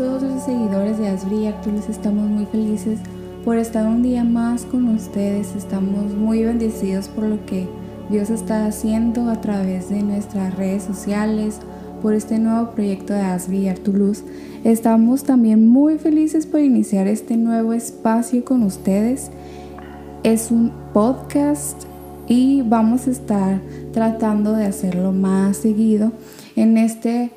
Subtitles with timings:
[0.00, 3.00] todos los seguidores de Asbri Actuales, estamos muy felices
[3.44, 5.54] por estar un día más con ustedes.
[5.54, 7.68] Estamos muy bendecidos por lo que
[8.08, 11.58] Dios está haciendo a través de nuestras redes sociales,
[12.00, 14.24] por este nuevo proyecto de Asbri Artuluz.
[14.64, 19.30] Estamos también muy felices por iniciar este nuevo espacio con ustedes.
[20.22, 21.76] Es un podcast
[22.26, 23.60] y vamos a estar
[23.92, 26.12] tratando de hacerlo más seguido.
[26.56, 27.32] En este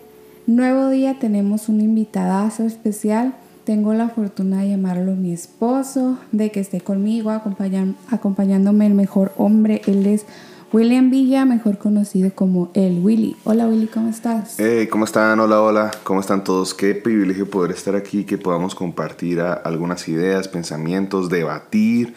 [0.48, 3.36] nuevo día tenemos un invitadazo especial.
[3.64, 9.82] Tengo la fortuna de llamarlo mi esposo, de que esté conmigo acompañándome el mejor hombre.
[9.86, 10.26] Él es
[10.74, 13.38] William Villa, mejor conocido como el Willy.
[13.46, 14.56] Hola Willy, ¿cómo estás?
[14.58, 15.40] Hey, ¿cómo están?
[15.40, 16.74] Hola, hola, ¿cómo están todos?
[16.74, 22.16] Qué privilegio poder estar aquí, que podamos compartir algunas ideas, pensamientos, debatir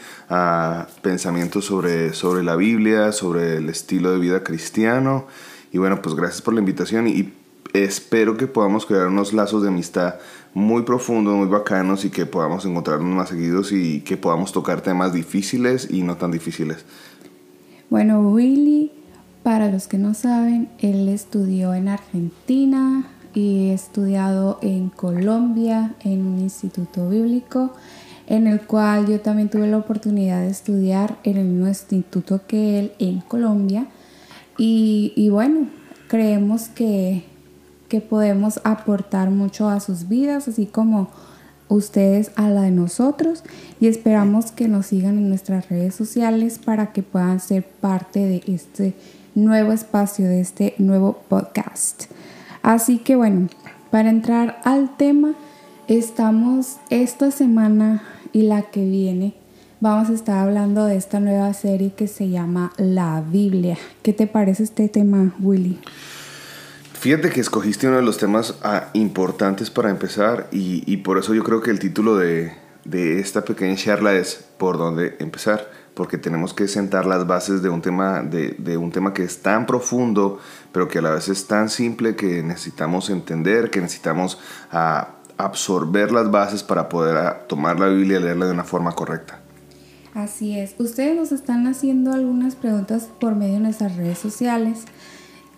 [1.00, 5.26] pensamientos sobre, sobre la Biblia, sobre el estilo de vida cristiano.
[5.70, 7.34] Y bueno, pues gracias por la invitación y
[7.72, 10.16] espero que podamos crear unos lazos de amistad
[10.54, 15.12] muy profundos, muy bacanos y que podamos encontrarnos más seguidos y que podamos tocar temas
[15.12, 16.84] difíciles y no tan difíciles.
[17.90, 18.92] Bueno, Willy,
[19.42, 26.40] para los que no saben, él estudió en Argentina y estudiado en Colombia en un
[26.40, 27.72] instituto bíblico
[28.26, 32.78] en el cual yo también tuve la oportunidad de estudiar en el mismo instituto que
[32.78, 33.86] él en Colombia.
[34.58, 35.68] Y, bueno,
[36.08, 37.24] creemos que,
[37.88, 41.08] que podemos aportar mucho a sus vidas, así como
[41.68, 43.42] ustedes a la de nosotros
[43.80, 48.42] y esperamos que nos sigan en nuestras redes sociales para que puedan ser parte de
[48.46, 48.94] este
[49.34, 52.04] nuevo espacio, de este nuevo podcast.
[52.62, 53.48] Así que bueno,
[53.90, 55.34] para entrar al tema,
[55.88, 59.34] estamos esta semana y la que viene.
[59.80, 63.76] Vamos a estar hablando de esta nueva serie que se llama La Biblia.
[64.02, 65.78] ¿Qué te parece este tema, Willy?
[67.06, 71.44] Fíjate que escogiste uno de los temas ah, importantes para empezar y, por eso yo
[71.44, 72.52] creo que el título de,
[72.90, 77.80] esta pequeña charla es por dónde empezar, porque tenemos que sentar las bases de un
[77.80, 80.40] tema, de, un tema que es tan profundo,
[80.72, 84.40] pero que a la vez es tan simple que necesitamos entender, que necesitamos
[84.72, 88.90] ah, absorber las bases para poder ah, tomar la Biblia y leerla de una forma
[88.96, 89.38] correcta.
[90.12, 90.74] Así es.
[90.78, 94.86] Ustedes nos están haciendo algunas preguntas por medio de nuestras redes sociales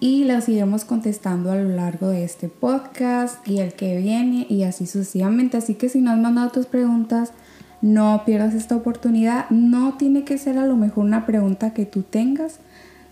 [0.01, 4.63] y las iremos contestando a lo largo de este podcast y el que viene y
[4.63, 5.57] así sucesivamente.
[5.57, 7.33] Así que si no has mandado tus preguntas,
[7.81, 9.51] no pierdas esta oportunidad.
[9.51, 12.61] No tiene que ser a lo mejor una pregunta que tú tengas,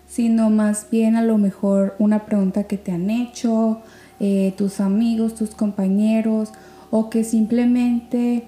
[0.07, 3.81] sino más bien a lo mejor una pregunta que te han hecho
[4.19, 6.51] eh, tus amigos, tus compañeros
[6.89, 8.45] o que simplemente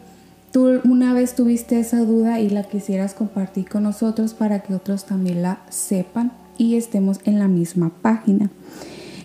[0.53, 5.05] tú una vez tuviste esa duda y la quisieras compartir con nosotros para que otros
[5.05, 8.51] también la sepan y estemos en la misma página.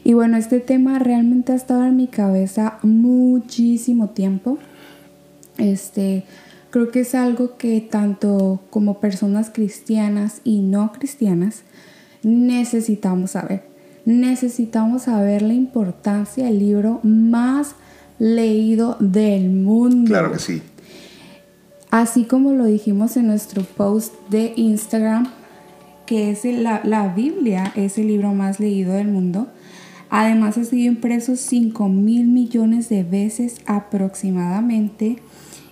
[0.04, 4.58] Y bueno, este tema realmente ha estado en mi cabeza muchísimo tiempo.
[5.58, 6.24] Este,
[6.70, 11.62] creo que es algo que tanto como personas cristianas y no cristianas
[12.22, 13.64] necesitamos saber.
[14.04, 17.74] Necesitamos saber la importancia del libro más
[18.18, 20.08] leído del mundo.
[20.08, 20.62] Claro que sí.
[21.90, 25.28] Así como lo dijimos en nuestro post de Instagram,
[26.06, 29.48] que es la, la Biblia es el libro más leído del mundo.
[30.10, 35.18] Además ha sido impreso 5 mil millones de veces aproximadamente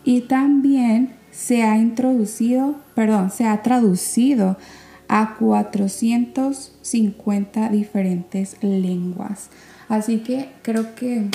[0.05, 4.57] y también se ha introducido, perdón, se ha traducido
[5.09, 9.51] a 450 diferentes lenguas.
[9.89, 11.29] Así que creo que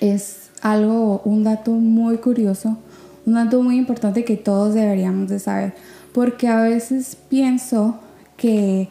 [0.00, 2.78] es algo, un dato muy curioso,
[3.26, 5.74] un dato muy importante que todos deberíamos de saber
[6.12, 7.98] porque a veces pienso
[8.36, 8.88] que,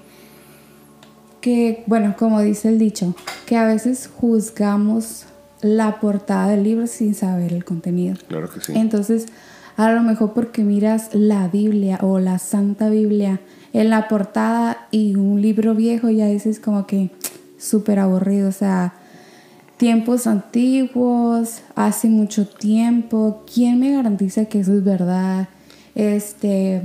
[1.41, 3.15] que, bueno, como dice el dicho,
[3.45, 5.25] que a veces juzgamos
[5.61, 8.15] la portada del libro sin saber el contenido.
[8.27, 8.73] Claro que sí.
[8.75, 9.27] Entonces,
[9.75, 13.39] a lo mejor porque miras la Biblia o la Santa Biblia
[13.73, 17.11] en la portada y un libro viejo ya dices como que
[17.57, 18.93] súper aburrido, o sea,
[19.77, 25.47] tiempos antiguos, hace mucho tiempo, ¿quién me garantiza que eso es verdad?
[25.95, 26.81] Este,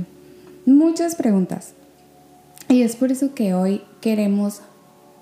[0.65, 1.73] muchas preguntas.
[2.69, 4.61] Y es por eso que hoy queremos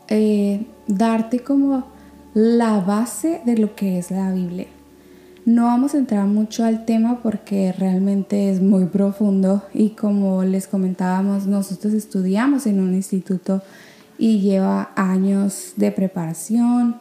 [0.08, 1.86] eh, darte como
[2.34, 4.68] la base de lo que es la Biblia.
[5.46, 10.68] No vamos a entrar mucho al tema porque realmente es muy profundo y como les
[10.68, 13.62] comentábamos, nosotros estudiamos en un instituto
[14.18, 16.96] y lleva años de preparación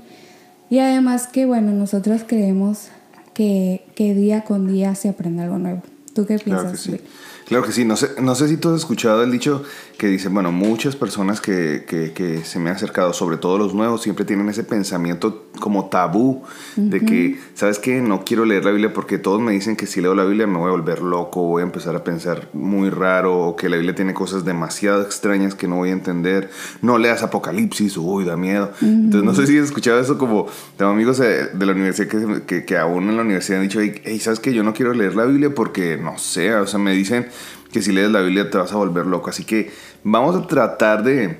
[0.69, 2.89] y además que bueno, nosotros creemos
[3.33, 5.83] que, que día con día se aprende algo nuevo.
[6.15, 6.83] ¿Tú qué piensas?
[6.83, 7.03] Claro
[7.47, 9.63] Claro que sí, no sé, no sé si tú has escuchado el dicho
[9.99, 13.75] que dice, bueno, muchas personas que, que, que se me han acercado, sobre todo los
[13.75, 16.43] nuevos, siempre tienen ese pensamiento como tabú
[16.77, 18.01] de que, ¿sabes qué?
[18.01, 20.59] No quiero leer la Biblia porque todos me dicen que si leo la Biblia me
[20.59, 23.95] voy a volver loco, voy a empezar a pensar muy raro, o que la Biblia
[23.95, 26.51] tiene cosas demasiado extrañas que no voy a entender.
[26.81, 28.73] No leas Apocalipsis, uy, da miedo.
[28.81, 32.65] Entonces, no sé si has escuchado eso como, tengo amigos de, la universidad que, que,
[32.65, 34.53] que, aún en la universidad han dicho, hey, ¿sabes qué?
[34.53, 37.29] Yo no quiero leer la Biblia porque, no sé, o sea, me dicen
[37.73, 39.31] que si lees la Biblia te vas a volver loco.
[39.31, 39.73] Así que
[40.05, 41.39] vamos a tratar de,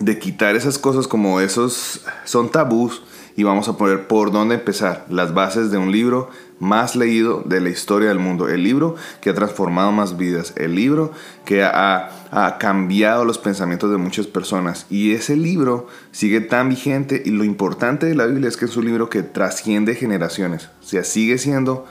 [0.00, 3.02] de quitar esas cosas como esos son tabús
[3.36, 7.60] y vamos a poner por dónde empezar, las bases de un libro más leído de
[7.60, 11.12] la historia del mundo, el libro que ha transformado más vidas, el libro
[11.44, 14.86] que ha, ha, cambiado los pensamientos de muchas personas.
[14.88, 18.76] Y ese libro sigue tan vigente y lo importante de la Biblia es que es
[18.76, 21.84] un libro que trasciende generaciones, o sea, sigue siendo,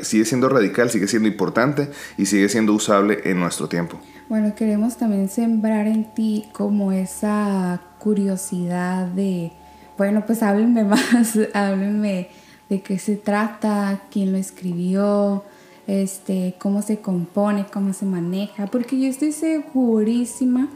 [0.00, 4.00] sigue siendo radical, sigue siendo importante y sigue siendo usable en nuestro tiempo.
[4.30, 9.52] Bueno, queremos también sembrar en ti como esa curiosidad de
[9.98, 12.28] bueno, pues háblenme más, háblenme
[12.70, 15.44] de qué se trata, quién lo escribió,
[15.86, 20.68] este, cómo se compone, cómo se maneja, porque yo estoy segurísima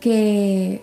[0.00, 0.82] que,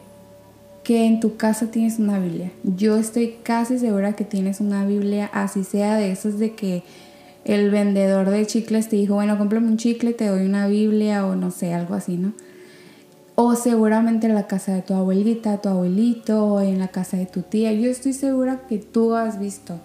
[0.83, 2.51] que en tu casa tienes una Biblia.
[2.63, 6.83] Yo estoy casi segura que tienes una Biblia, así sea de esos de que
[7.43, 11.35] el vendedor de chicles te dijo, bueno, cómprame un chicle, te doy una Biblia o
[11.35, 12.33] no sé, algo así, ¿no?
[13.39, 17.27] O seguramente en la casa de tu abuelita, tu abuelito, o en la casa de
[17.27, 17.71] tu tía.
[17.71, 19.79] Yo estoy segura que tú has visto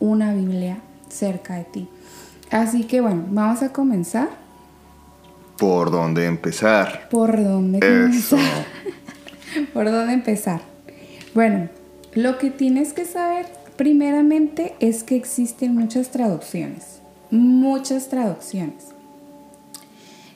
[0.00, 0.78] una Biblia
[1.08, 1.88] cerca de ti.
[2.50, 4.28] Así que bueno, vamos a comenzar.
[5.56, 7.08] ¿Por dónde empezar?
[7.10, 8.66] ¿Por dónde empezar?
[9.72, 10.60] ¿Por dónde empezar?
[11.32, 11.68] Bueno,
[12.14, 16.98] lo que tienes que saber primeramente es que existen muchas traducciones.
[17.30, 18.93] Muchas traducciones.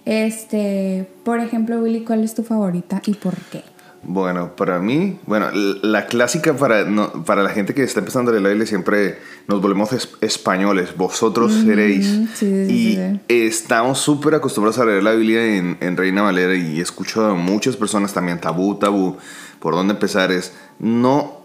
[0.09, 3.63] Este, por ejemplo, Willy, ¿cuál es tu favorita y por qué?
[4.03, 6.87] Bueno, para mí, bueno, la clásica para,
[7.27, 9.19] para la gente que está empezando a leer la Biblia siempre
[9.49, 9.91] nos volvemos
[10.23, 12.41] españoles, vosotros seréis.
[12.41, 17.33] y estamos súper acostumbrados a leer la Biblia en, en, Reina Valera y he escuchado
[17.33, 19.19] a muchas personas también, tabú, tabú.
[19.59, 21.43] Por dónde empezar es, no,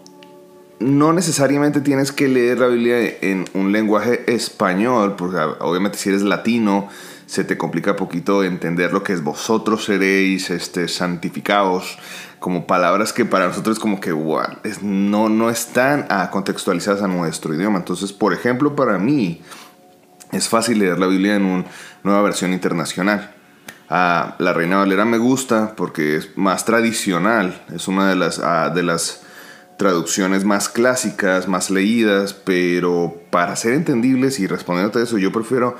[0.78, 6.22] no necesariamente tienes que leer la Biblia en un lenguaje español, porque obviamente si eres
[6.22, 6.88] latino,
[7.26, 11.98] se te complica poquito entender lo que es vosotros seréis este, santificados,
[12.38, 14.10] como palabras que para nosotros como que
[14.82, 17.78] no, no están contextualizadas a nuestro idioma.
[17.78, 19.40] Entonces, por ejemplo, para mí
[20.30, 21.64] es fácil leer la Biblia en una
[22.02, 23.34] nueva versión internacional.
[23.88, 28.70] Ah, la Reina Valera me gusta porque es más tradicional, es una de las, ah,
[28.74, 29.22] de las
[29.78, 35.76] traducciones más clásicas, más leídas, pero para ser entendibles y respondiéndote a eso, yo prefiero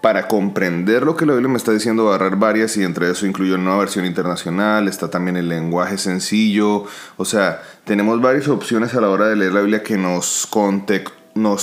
[0.00, 3.56] para comprender lo que la Biblia me está diciendo, agarrar varias y entre eso incluyo
[3.56, 6.84] una versión internacional, está también el lenguaje sencillo,
[7.16, 10.48] o sea, tenemos varias opciones a la hora de leer la Biblia que nos,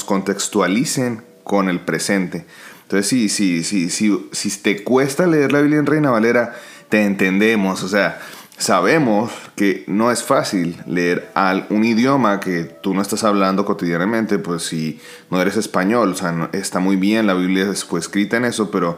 [0.05, 2.45] contextualicen con el presente.
[2.83, 6.53] Entonces, si, si, si, si te cuesta leer la Biblia en Reina Valera,
[6.89, 8.19] te entendemos, o sea,
[8.57, 11.31] Sabemos que no es fácil leer
[11.69, 15.00] un idioma que tú no estás hablando cotidianamente, pues si
[15.30, 18.98] no eres español, o sea, está muy bien, la Biblia fue escrita en eso, pero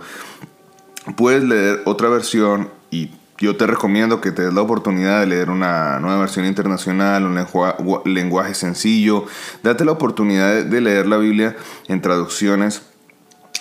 [1.17, 5.49] puedes leer otra versión y yo te recomiendo que te des la oportunidad de leer
[5.49, 9.25] una nueva versión internacional, un lenguaje sencillo,
[9.63, 11.55] date la oportunidad de leer la Biblia
[11.87, 12.81] en traducciones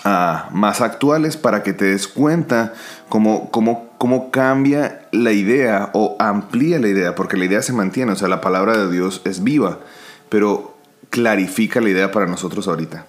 [0.05, 2.75] uh, más actuales para que te des cuenta
[3.09, 8.13] cómo, cómo, cómo cambia la idea o amplía la idea, porque la idea se mantiene,
[8.13, 9.81] o sea, la palabra de Dios es viva,
[10.29, 10.77] pero
[11.11, 13.07] clarifica la idea para nosotros ahorita.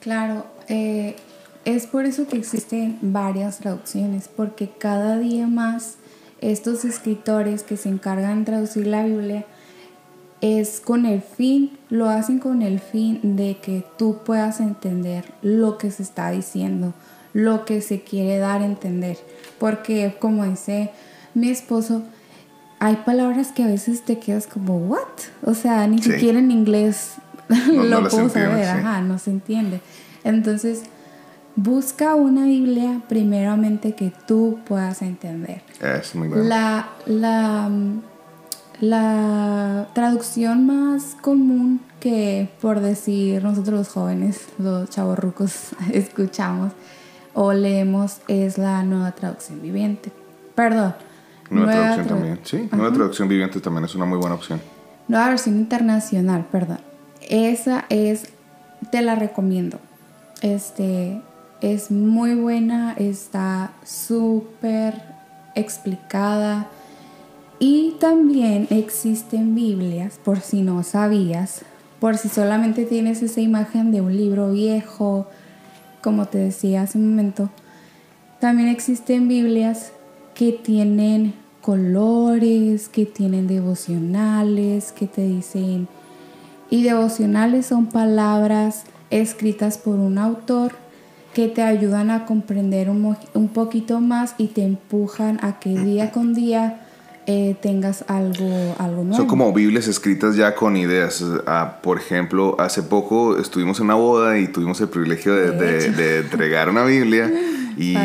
[0.00, 1.16] Claro, eh,
[1.64, 5.96] es por eso que existen varias traducciones, porque cada día más
[6.40, 9.44] estos escritores que se encargan de traducir la Biblia
[10.40, 15.76] es con el fin, lo hacen con el fin de que tú puedas entender lo
[15.76, 16.94] que se está diciendo,
[17.32, 19.18] lo que se quiere dar a entender.
[19.58, 20.90] Porque como dice
[21.34, 22.02] mi esposo,
[22.78, 25.00] hay palabras que a veces te quedas como, ¿what?
[25.42, 27.14] O sea, ni siquiera en inglés
[27.72, 29.80] lo puedo saber, ajá, no se entiende.
[30.24, 30.82] Entonces,
[31.56, 35.62] busca una Biblia primeramente que tú puedas entender.
[35.80, 36.44] Es muy bueno.
[36.44, 37.70] La, la,
[38.80, 46.72] la traducción más común que, por decir nosotros los jóvenes, los chavorrucos, escuchamos
[47.34, 50.10] o leemos es la nueva traducción viviente.
[50.54, 50.94] Perdón.
[51.50, 52.68] Nueva, traducción también, sí.
[52.70, 54.60] Nueva traducción viviente también es una muy buena opción.
[55.08, 56.78] Nueva versión internacional, perdón.
[57.28, 58.28] Esa es,
[58.90, 59.78] te la recomiendo.
[60.42, 61.20] Este,
[61.60, 64.94] Es muy buena, está súper
[65.54, 66.68] explicada.
[67.58, 71.62] Y también existen Biblias, por si no sabías,
[71.98, 75.26] por si solamente tienes esa imagen de un libro viejo,
[76.02, 77.50] como te decía hace un momento.
[78.40, 79.92] También existen Biblias
[80.34, 85.88] que tienen colores, que tienen devocionales, que te dicen...
[86.72, 90.72] Y devocionales son palabras escritas por un autor
[91.34, 96.12] que te ayudan a comprender un, un poquito más y te empujan a que día
[96.12, 96.79] con día
[97.32, 99.16] eh, tengas algo, algo nuevo.
[99.16, 101.24] Son como Biblias escritas ya con ideas.
[101.46, 106.68] Ah, por ejemplo, hace poco estuvimos en una boda y tuvimos el privilegio de, entregar
[106.68, 107.30] una Biblia
[107.78, 107.96] y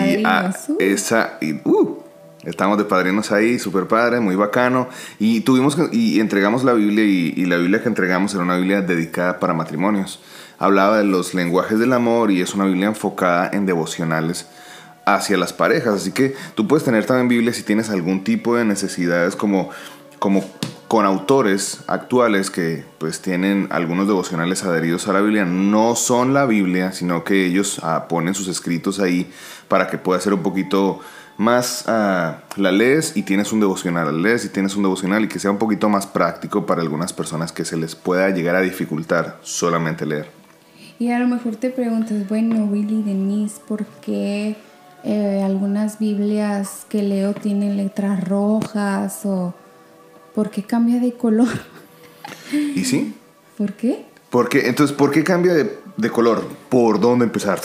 [0.79, 1.39] esa...
[1.41, 2.03] Y, uh,
[2.43, 4.87] Estamos de padrinos ahí, súper padre, muy bacano.
[5.17, 8.81] Y tuvimos y entregamos la Biblia y, y, la Biblia que entregamos era una Biblia
[8.81, 10.19] dedicada para matrimonios.
[10.59, 14.45] Hablaba de los lenguajes del amor y es una Biblia enfocada en devocionales
[15.05, 15.95] hacia las parejas.
[15.95, 19.69] Así que tú puedes tener también Biblia si tienes algún tipo de necesidades como,
[20.19, 20.43] como
[20.87, 25.45] con autores actuales que pues tienen algunos devocionales adheridos a la Biblia.
[25.45, 29.31] No son la Biblia, sino que ellos ah, ponen sus escritos ahí
[29.67, 30.99] para que pueda ser un poquito
[31.37, 35.27] más ah, la lees y tienes un devocional, la lees y tienes un devocional y
[35.27, 38.61] que sea un poquito más práctico para algunas personas que se les pueda llegar a
[38.61, 40.29] dificultar solamente leer.
[40.97, 44.55] Y a lo mejor te preguntas, bueno, Willy Denise, ¿por qué
[45.07, 49.53] eh, algunas Biblias que leo tienen letras rojas o
[50.33, 51.47] por qué cambia de color.
[52.51, 53.13] ¿Y sí?
[53.55, 54.05] ¿Por qué?
[54.31, 56.43] Porque, entonces, ¿por qué cambia de, color?
[56.69, 57.61] ¿Por dónde empezar?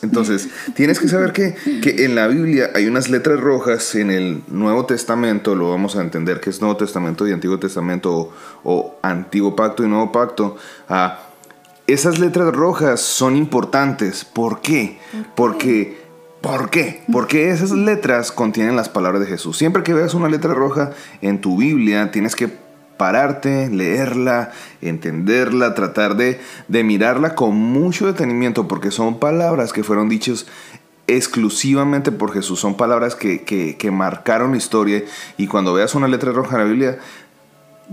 [0.00, 4.42] Entonces, tienes que saber que, que, en la Biblia hay unas letras rojas en el
[4.48, 8.32] Nuevo Testamento, lo vamos a entender que es Nuevo Testamento y Antiguo Testamento
[8.64, 10.56] o, Antiguo Pacto y Nuevo Pacto.
[10.88, 11.26] Ah,
[11.86, 14.24] esas letras rojas son importantes.
[14.24, 14.98] ¿Por qué?
[15.36, 15.99] Porque
[16.40, 17.02] ¿Por qué?
[17.12, 19.58] Porque esas letras contienen las palabras de Jesús.
[19.58, 22.48] Siempre que veas una letra roja en tu Biblia, tienes que
[22.96, 30.46] pararte, leerla, entenderla, tratar de, mirarla con mucho detenimiento, porque son palabras que fueron dichas
[31.06, 32.60] exclusivamente por Jesús.
[32.60, 35.02] Son palabras que, que, que marcaron la historia.
[35.36, 36.98] Y cuando veas una letra roja en la Biblia,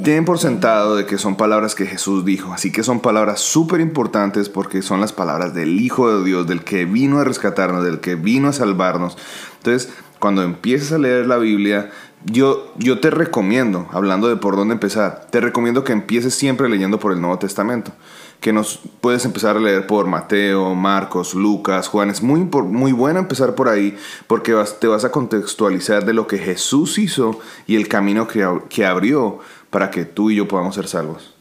[0.03, 3.81] Ten por sentado de que son palabras que Jesús dijo, así que son palabras súper
[3.81, 7.99] importantes porque son las palabras del Hijo de Dios, del que vino a rescatarnos, del
[7.99, 9.17] que vino a salvarnos.
[9.57, 11.89] Entonces, cuando empieces a leer la Biblia,
[12.25, 16.99] yo, yo te recomiendo, hablando de por dónde empezar, te recomiendo que empieces siempre leyendo
[16.99, 17.91] por el Nuevo Testamento,
[18.39, 22.09] que nos puedes empezar a leer por Mateo, Marcos, Lucas, Juan.
[22.09, 26.37] Es muy, muy bueno empezar por ahí porque te vas a contextualizar de lo que
[26.37, 29.39] Jesús hizo y el camino que, que abrió
[29.69, 31.33] para que tú y yo podamos ser salvos.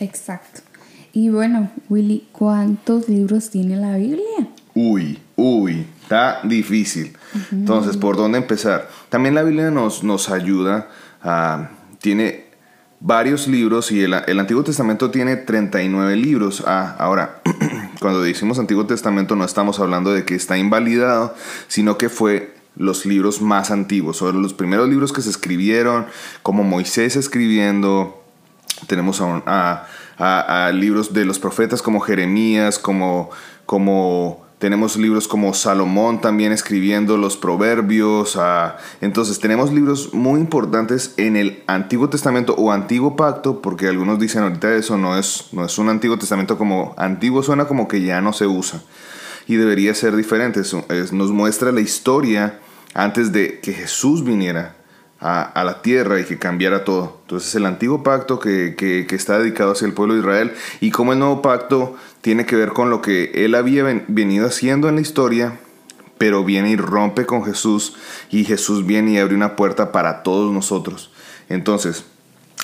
[0.00, 0.60] Exacto.
[1.12, 4.48] Y bueno, Willy, ¿cuántos libros tiene la Biblia?
[4.74, 7.16] Uy, uy, está difícil.
[7.50, 8.90] Entonces, ¿por dónde empezar?
[9.08, 10.88] También la Biblia nos, nos ayuda
[11.22, 11.70] a...
[12.00, 12.44] Tiene
[13.00, 16.62] varios libros y el, el Antiguo Testamento tiene 39 libros.
[16.66, 17.40] Ah, ahora,
[18.00, 21.34] cuando decimos Antiguo Testamento no estamos hablando de que está invalidado,
[21.68, 26.06] sino que fue los libros más antiguos, son los primeros libros que se escribieron,
[26.42, 28.22] como Moisés escribiendo,
[28.86, 29.86] tenemos a,
[30.72, 33.30] libros de los profetas como Jeremías, como,
[33.66, 38.38] como tenemos libros como Salomón también escribiendo los proverbios.
[39.00, 44.42] entonces tenemos libros muy importantes en el Antiguo Testamento o Antiguo Pacto, porque algunos dicen
[44.42, 48.20] ahorita eso no es, no es un Antiguo Testamento como antiguo, suena como que ya
[48.20, 48.80] no se usa.
[49.46, 50.62] Y debería ser diferente.
[51.12, 52.60] nos muestra la historia
[52.96, 54.74] antes de que Jesús viniera
[55.20, 57.18] a, la tierra y que cambiara todo.
[57.22, 61.18] Entonces el antiguo pacto que, está dedicado hacia el pueblo de Israel y como el
[61.18, 65.60] nuevo pacto tiene que ver con lo que él había venido haciendo en la historia,
[66.16, 67.94] pero viene y rompe con Jesús
[68.30, 71.10] y Jesús viene y abre una puerta para todos nosotros.
[71.50, 72.06] Entonces,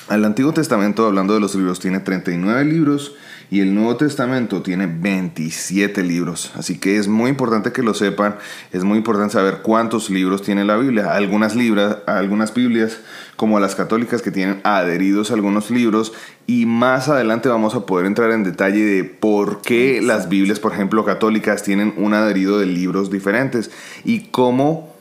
[0.09, 3.13] el Antiguo Testamento, hablando de los libros, tiene 39 libros
[3.49, 6.51] y el Nuevo Testamento tiene 27 libros.
[6.55, 8.35] Así que es muy importante que lo sepan.
[8.71, 11.13] Es muy importante saber cuántos libros tiene la Biblia.
[11.13, 12.97] Algunas, libras, algunas Biblias,
[13.35, 16.13] como las católicas, que tienen adheridos algunos libros.
[16.47, 20.73] Y más adelante vamos a poder entrar en detalle de por qué las Biblias, por
[20.73, 23.69] ejemplo, católicas, tienen un adherido de libros diferentes.
[24.03, 24.93] Y cómo...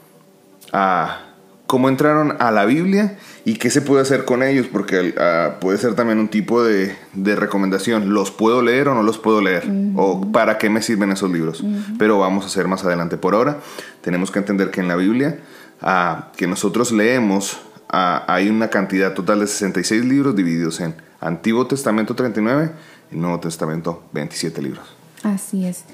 [0.75, 1.32] Ah,
[1.73, 5.79] cómo entraron a la Biblia y qué se puede hacer con ellos, porque ah, puede
[5.79, 8.13] ser también un tipo de, recomendación.
[8.13, 9.65] ¿Los puedo leer o no los puedo leer?
[9.97, 11.65] ¿O para qué me sirven esos libros?
[11.99, 13.17] Pero vamos a hacer más adelante.
[13.17, 13.61] Por ahora,
[14.03, 15.39] tenemos que entender que en la Biblia
[15.81, 21.67] ah, que nosotros leemos ah, hay una cantidad total de 66 libros divididos en Antiguo
[21.67, 22.71] Testamento 39
[23.13, 24.95] y Nuevo Testamento 27 libros.
[25.23, 25.85] Así es.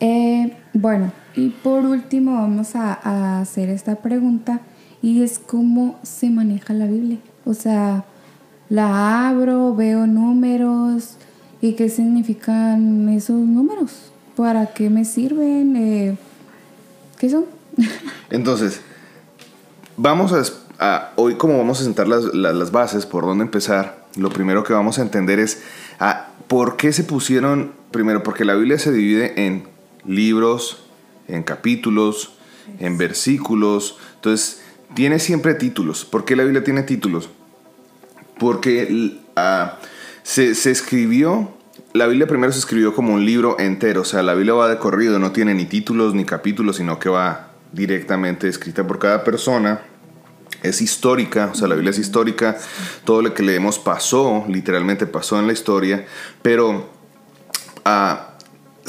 [0.00, 4.60] Eh, bueno, y por último vamos a, a hacer esta pregunta
[5.02, 7.18] y es cómo se maneja la Biblia.
[7.44, 8.04] O sea,
[8.68, 11.16] la abro, veo números
[11.60, 16.18] y qué significan esos números, para qué me sirven, eh,
[17.18, 17.46] qué son.
[18.30, 18.80] Entonces,
[19.96, 20.32] vamos
[20.78, 24.72] a, hoy como vamos a sentar las, las, bases por dónde empezar, lo primero que
[24.72, 25.62] vamos a entender es
[25.98, 29.64] a, por qué se pusieron, primero, porque la Biblia se divide en
[30.04, 30.84] libros,
[31.26, 32.34] en capítulos,
[32.78, 34.62] en versículos, entonces
[34.94, 36.04] tiene siempre títulos.
[36.04, 37.30] ¿Por qué la Biblia tiene títulos?
[38.38, 39.78] Porque ah,
[40.22, 41.52] se, se, escribió,
[41.92, 44.78] la Biblia primero se escribió como un libro entero, o sea, la Biblia va de
[44.78, 49.82] corrido, no tiene ni títulos ni capítulos, sino que va directamente escrita por cada persona.
[50.62, 52.56] Es histórica, o sea, la Biblia es histórica,
[53.04, 56.04] todo lo que leemos pasó, literalmente pasó en la historia,
[56.42, 56.90] pero
[57.86, 58.37] uh,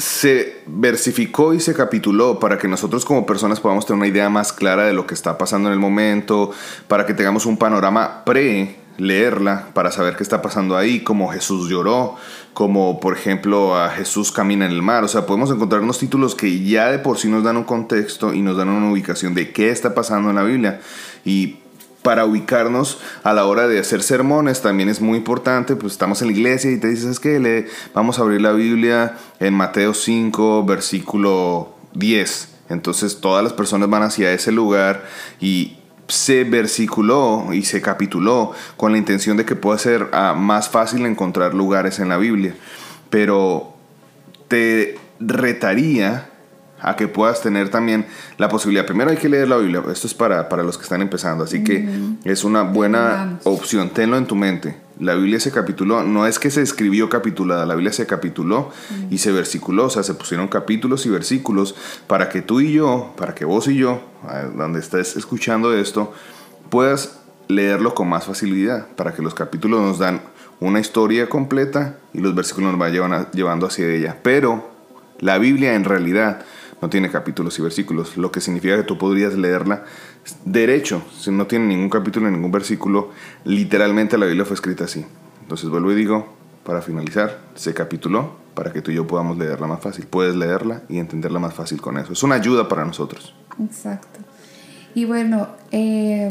[0.00, 4.52] se versificó y se capituló para que nosotros como personas podamos tener una idea más
[4.52, 6.50] clara de lo que está pasando en el momento,
[6.88, 11.70] para que tengamos un panorama pre leerla para saber qué está pasando ahí, como Jesús
[11.70, 12.16] lloró,
[12.52, 16.34] como por ejemplo a Jesús camina en el mar, o sea, podemos encontrar unos títulos
[16.34, 19.52] que ya de por sí nos dan un contexto y nos dan una ubicación de
[19.52, 20.80] qué está pasando en la Biblia.
[21.24, 21.56] Y
[22.02, 26.28] para ubicarnos a la hora de hacer sermones también es muy importante, pues estamos en
[26.28, 29.94] la iglesia y te dices, es que le vamos a abrir la Biblia en Mateo
[29.94, 32.48] 5, versículo 10.
[32.70, 35.04] Entonces todas las personas van hacia ese lugar
[35.40, 35.76] y
[36.08, 41.04] se versiculó y se capituló con la intención de que pueda ser ah, más fácil
[41.06, 42.54] encontrar lugares en la Biblia.
[43.10, 43.74] Pero
[44.48, 46.29] te retaría
[46.82, 48.06] a que puedas tener también
[48.38, 48.86] la posibilidad.
[48.86, 51.62] Primero hay que leer la Biblia, esto es para, para los que están empezando, así
[51.64, 51.88] que
[52.24, 54.76] es una buena opción, tenlo en tu mente.
[54.98, 58.70] La Biblia se capituló, no es que se escribió capitulada, la Biblia se capituló
[59.10, 61.74] y se versiculó, o sea, se pusieron capítulos y versículos
[62.06, 64.02] para que tú y yo, para que vos y yo,
[64.56, 66.12] donde estés escuchando esto,
[66.68, 70.20] puedas leerlo con más facilidad, para que los capítulos nos dan
[70.60, 72.92] una historia completa y los versículos nos van
[73.32, 74.18] llevando hacia ella.
[74.22, 74.70] Pero
[75.18, 76.42] la Biblia en realidad
[76.80, 79.84] no tiene capítulos y versículos, lo que significa que tú podrías leerla
[80.44, 83.10] derecho, si no tiene ningún capítulo ni ningún versículo,
[83.44, 85.04] literalmente la Biblia fue escrita así.
[85.42, 86.26] Entonces vuelvo y digo,
[86.64, 90.06] para finalizar, se capituló para que tú y yo podamos leerla más fácil.
[90.06, 92.12] Puedes leerla y entenderla más fácil con eso.
[92.12, 93.34] Es una ayuda para nosotros.
[93.62, 94.20] Exacto.
[94.94, 96.30] Y bueno, eh,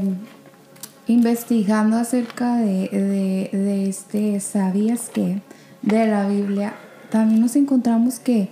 [1.07, 5.41] investigando acerca de, de, de este ¿sabías qué?
[5.81, 6.73] de la Biblia,
[7.09, 8.49] también nos encontramos que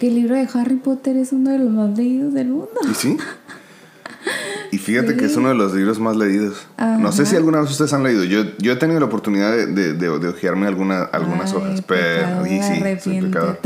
[0.00, 2.70] que el libro de Harry Potter es uno de los más leídos del mundo.
[2.90, 3.18] ¿Y sí?
[4.72, 6.66] Y fíjate que es uno de los libros más leídos.
[6.78, 8.24] No sé si alguna vez ustedes han leído.
[8.24, 12.62] Yo, yo he tenido la oportunidad de, de, de, ojearme alguna, algunas hojas, pero y
[12.62, 13.58] sí, soy pecador.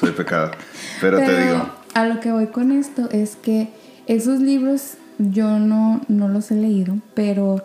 [0.00, 0.52] Soy pecador.
[1.00, 1.68] Pero, te digo.
[1.92, 3.68] A lo que voy con esto es que
[4.06, 7.62] esos libros yo no, no los he leído, pero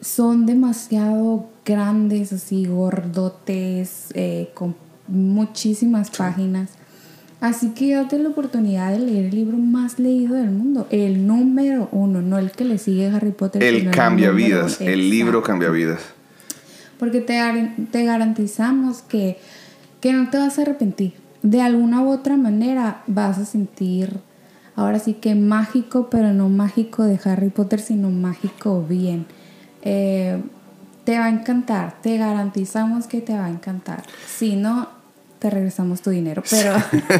[0.00, 4.74] son demasiado grandes, así gordotes, eh, con
[5.08, 6.70] muchísimas páginas.
[7.40, 11.88] Así que date la oportunidad de leer el libro más leído del mundo, el número
[11.90, 13.62] uno, no el que le sigue Harry Potter.
[13.62, 16.00] El cambia vidas, el libro cambia vidas.
[16.98, 17.40] Porque te,
[17.90, 19.38] te garantizamos que,
[20.02, 21.14] que no te vas a arrepentir.
[21.42, 24.18] De alguna u otra manera vas a sentir,
[24.76, 29.24] ahora sí que mágico, pero no mágico de Harry Potter, sino mágico bien.
[29.80, 30.42] Eh,
[31.04, 34.04] te va a encantar, te garantizamos que te va a encantar.
[34.26, 34.99] Si no,
[35.40, 36.74] te regresamos tu dinero, pero...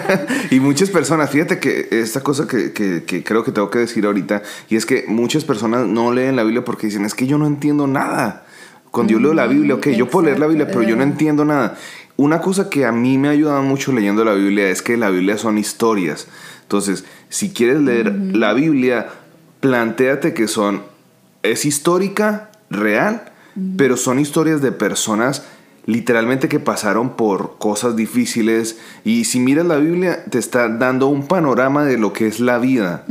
[0.51, 4.43] y muchas personas, fíjate que esta cosa que, que, creo que tengo que decir ahorita,
[4.69, 7.47] y es que muchas personas no leen la Biblia porque dicen, es que yo no
[7.47, 8.45] entiendo nada.
[8.91, 11.47] Cuando yo leo la Biblia, ok, yo puedo leer la Biblia, pero yo no entiendo
[11.47, 11.79] nada.
[12.17, 15.09] Una cosa que a mí me ha ayudado mucho leyendo la Biblia es que la
[15.09, 16.29] Biblia son historias.
[16.63, 19.09] Entonces, si quieres leer la Biblia,
[19.61, 20.83] planteate que son,
[21.43, 23.33] es histórica, real,
[23.79, 25.45] pero son historias de personas
[25.87, 31.27] literalmente que pasaron por cosas difíciles y si miras la Biblia te está dando un
[31.27, 33.05] panorama de lo que es la vida,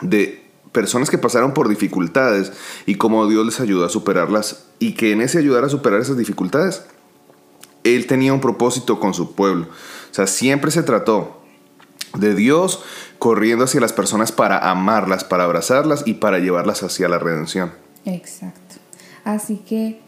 [0.00, 2.52] de personas que pasaron por dificultades
[2.86, 6.16] y cómo Dios les ayudó a superarlas y que en ese ayudar a superar esas
[6.16, 6.84] dificultades,
[7.84, 9.66] Él tenía un propósito con su pueblo.
[10.10, 11.42] O sea, siempre se trató
[12.14, 12.82] de Dios
[13.18, 17.72] corriendo hacia las personas para amarlas, para abrazarlas y para llevarlas hacia la redención.
[18.04, 18.76] Exacto.
[19.24, 20.00] Así que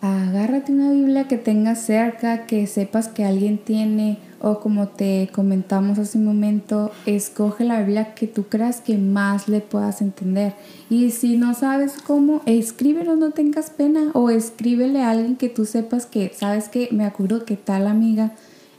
[0.00, 5.98] agárrate una Biblia que tengas cerca, que sepas que alguien tiene, o como te comentamos
[5.98, 10.54] hace un momento, escoge la Biblia que tú creas que más le puedas entender.
[10.90, 15.64] Y si no sabes cómo, escríbelo, no tengas pena, o escríbele a alguien que tú
[15.64, 18.32] sepas que, sabes que me acuerdo que tal amiga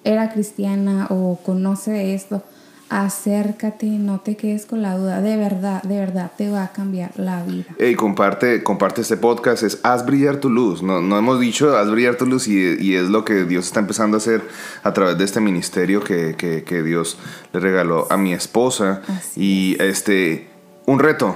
[0.04, 2.44] era cristiana o conoce esto,
[2.90, 7.12] acércate, no te quedes con la duda, de verdad, de verdad te va a cambiar
[7.18, 7.66] la vida.
[7.80, 10.82] Y comparte, comparte este podcast, es haz brillar tu luz.
[10.82, 13.80] No, no hemos dicho haz brillar tu luz y, y, es lo que Dios está
[13.80, 14.42] empezando a hacer
[14.84, 17.18] a través de este ministerio que, que, que Dios
[17.54, 19.02] le regaló a mi esposa.
[19.08, 20.50] Así y este,
[20.86, 21.36] un reto,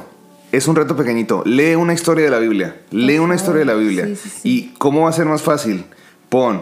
[0.51, 1.43] es un reto pequeñito.
[1.45, 2.81] Lee una historia de la Biblia.
[2.91, 4.05] Lee una historia de la Biblia.
[4.05, 4.39] Sí, sí, sí.
[4.43, 5.85] ¿Y cómo va a ser más fácil?
[6.29, 6.61] Pon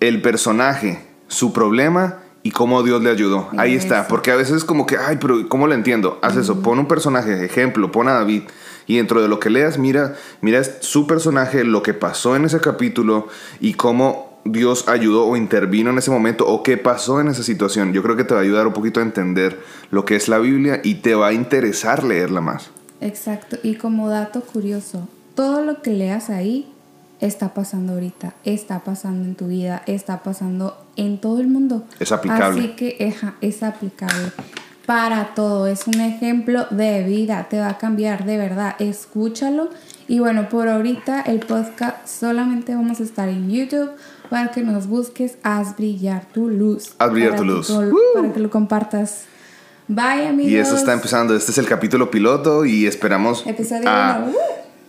[0.00, 3.48] el personaje, su problema y cómo Dios le ayudó.
[3.56, 6.18] Ahí está, porque a veces es como que, ay, pero ¿cómo lo entiendo?
[6.22, 8.42] Haz eso, pon un personaje, ejemplo, pon a David.
[8.86, 12.60] Y dentro de lo que leas, mira, mira su personaje, lo que pasó en ese
[12.60, 13.28] capítulo
[13.60, 17.94] y cómo Dios ayudó o intervino en ese momento o qué pasó en esa situación.
[17.94, 19.58] Yo creo que te va a ayudar un poquito a entender
[19.90, 22.70] lo que es la Biblia y te va a interesar leerla más.
[23.00, 23.56] Exacto.
[23.62, 26.73] Y como dato curioso, todo lo que leas ahí
[27.26, 31.84] está pasando ahorita, está pasando en tu vida, está pasando en todo el mundo.
[31.98, 32.60] Es aplicable.
[32.60, 34.32] Así que es aplicable
[34.86, 35.66] para todo.
[35.66, 38.76] Es un ejemplo de vida, te va a cambiar de verdad.
[38.78, 39.70] Escúchalo.
[40.06, 43.90] Y bueno, por ahorita el podcast solamente vamos a estar en YouTube
[44.28, 45.38] para que nos busques.
[45.42, 46.94] Haz brillar tu luz.
[46.98, 47.72] Haz brillar tu luz.
[48.14, 49.24] para que lo compartas.
[49.86, 50.50] Bye, amigos.
[50.52, 51.36] Y eso está empezando.
[51.36, 53.46] Este es el capítulo piloto y esperamos.
[53.46, 54.24] Episodio a,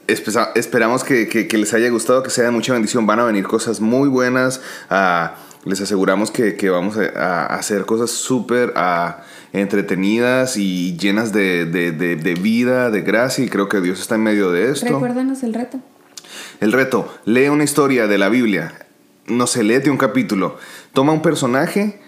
[0.07, 3.05] esperamos que, les haya gustado, que sea de mucha bendición.
[3.05, 4.61] Van a venir cosas muy buenas.
[4.89, 12.91] Ah, les aseguramos que, vamos a, hacer cosas súper ah, entretenidas y llenas de, vida,
[12.91, 13.43] de gracia.
[13.43, 14.87] Y creo que Dios está en medio de esto.
[14.87, 15.79] Recuérdanos el reto.
[16.59, 18.73] El reto, lee una historia de la Biblia.
[19.27, 20.57] No se léete un capítulo.
[20.93, 21.99] Toma un personaje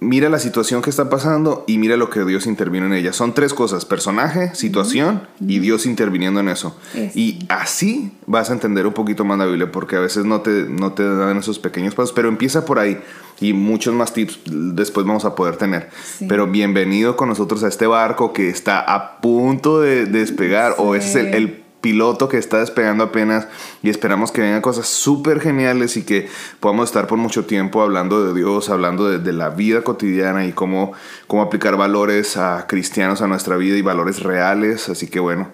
[0.00, 3.12] mira la situación que está pasando y mira lo que Dios intervino en ella.
[3.12, 6.76] Son tres cosas, personaje, situación y Dios interviniendo en eso.
[7.14, 10.64] Y así vas a entender un poquito más la Biblia, porque a veces no te,
[10.64, 12.98] no te dan esos pequeños pasos, pero empieza por ahí
[13.40, 15.88] y muchos más tips después vamos a poder tener.
[16.28, 21.28] Pero bienvenido con nosotros a este barco que está a punto de despegar, o ese
[21.28, 23.48] es el piloto que está despegando apenas
[23.82, 26.28] y esperamos que vengan cosas súper geniales y que
[26.60, 30.92] podamos estar por mucho tiempo hablando de Dios, hablando de, la vida cotidiana y cómo,
[31.26, 34.88] cómo aplicar valores a cristianos a nuestra vida y valores reales.
[34.88, 35.48] Así que bueno,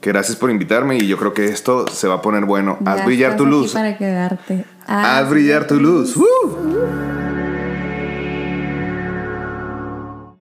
[0.00, 2.78] que gracias por invitarme y yo creo que esto se va a poner bueno.
[2.84, 3.72] Haz brillar tu luz.
[3.72, 4.64] Para quedarte.
[4.86, 6.16] Haz, brillar tu luz.